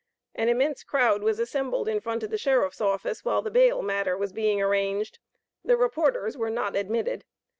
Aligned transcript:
An 0.33 0.49
immense 0.49 0.83
crowd 0.83 1.21
was 1.21 1.39
assembled 1.39 1.87
in 1.87 2.01
front 2.01 2.23
of 2.23 2.31
the 2.31 2.37
Sheriff's 2.39 2.81
office, 2.81 3.23
while 3.23 3.43
the 3.43 3.51
bail 3.51 3.83
matter 3.83 4.17
was 4.17 4.33
being 4.33 4.59
arranged. 4.59 5.19
The 5.63 5.77
reporters 5.77 6.35
were 6.35 6.49
not 6.49 6.75
admitted. 6.75 7.23